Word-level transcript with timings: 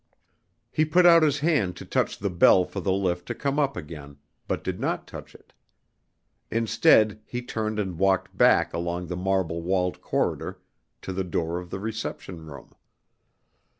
He 0.71 0.83
put 0.83 1.05
out 1.05 1.21
his 1.21 1.41
hand 1.41 1.75
to 1.77 1.85
touch 1.85 2.17
the 2.17 2.31
bell 2.31 2.65
for 2.65 2.79
the 2.79 2.91
lift 2.91 3.27
to 3.27 3.35
come 3.35 3.59
up 3.59 3.77
again, 3.77 4.17
but 4.47 4.63
did 4.63 4.79
not 4.79 5.05
touch 5.05 5.35
it. 5.35 5.53
Instead, 6.49 7.21
he 7.23 7.43
turned 7.43 7.77
and 7.77 7.99
walked 7.99 8.35
back 8.35 8.73
along 8.73 9.05
the 9.05 9.15
marble 9.15 9.61
walled 9.61 10.01
corridor 10.01 10.59
to 11.03 11.13
the 11.13 11.23
door 11.23 11.59
of 11.59 11.69
the 11.69 11.79
reception 11.79 12.47
room. 12.47 12.71